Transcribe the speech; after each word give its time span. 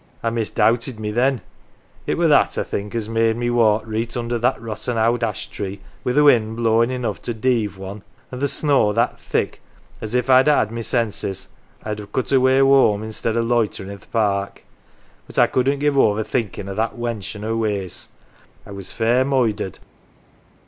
I 0.23 0.31
misdoubted 0.31 0.99
me 0.99 1.11
then 1.11 1.41
it 2.07 2.17
were 2.17 2.27
that, 2.27 2.57
I 2.57 2.63
think, 2.63 2.95
as 2.95 3.07
made 3.07 3.37
me 3.37 3.51
walk 3.51 3.83
reet 3.85 4.17
under 4.17 4.39
that 4.39 4.59
rotten 4.59 4.97
owd 4.97 5.23
ash 5.23 5.47
tree 5.49 5.79
wi' 6.03 6.11
th' 6.13 6.23
wind 6.23 6.55
blowin' 6.55 6.89
98 6.89 6.89
NANCY 6.89 6.95
enough 6.95 7.21
to 7.21 7.33
deave 7.35 7.77
one, 7.77 7.97
an" 8.31 8.39
1 8.39 8.41
th' 8.41 8.49
snow 8.49 8.93
that 8.93 9.19
thick 9.19 9.61
as 10.01 10.15
if 10.15 10.27
I'd 10.27 10.47
ha' 10.47 10.57
had 10.57 10.71
my 10.71 10.81
senses 10.81 11.49
I'd 11.83 11.99
have 11.99 12.11
cut 12.11 12.31
away 12.31 12.61
whoam 12.63 13.03
i'stead 13.03 13.37
o' 13.37 13.43
loiterin' 13.43 13.91
i' 13.91 13.97
th' 13.97 14.09
park. 14.11 14.63
But 15.27 15.37
I 15.37 15.45
couldn't 15.45 15.77
give 15.77 15.95
over 15.95 16.23
thinkin' 16.23 16.67
o' 16.67 16.73
that 16.73 16.95
wench 16.97 17.35
an' 17.35 17.43
her 17.43 17.55
ways; 17.55 18.09
I 18.65 18.71
was 18.71 18.91
fair 18.91 19.23
moidered." 19.23 19.77